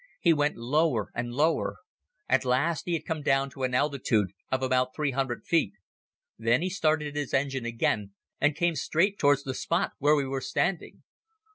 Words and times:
He 0.19 0.33
went 0.33 0.55
lower 0.57 1.11
and 1.13 1.31
lower. 1.31 1.75
At 2.27 2.43
last 2.43 2.85
he 2.87 2.93
had 2.93 3.05
come 3.05 3.21
down 3.21 3.51
to 3.51 3.61
an 3.61 3.75
altitude 3.75 4.31
of 4.51 4.63
about 4.63 4.95
three 4.95 5.11
hundred 5.11 5.45
feet. 5.45 5.73
Then 6.39 6.63
he 6.63 6.71
started 6.71 7.15
his 7.15 7.35
engine 7.35 7.65
again 7.65 8.13
and 8.39 8.55
came 8.55 8.73
straight 8.73 9.19
towards 9.19 9.43
the 9.43 9.53
spot 9.53 9.91
where 9.99 10.15
we 10.15 10.25
were 10.25 10.41
standing. 10.41 11.03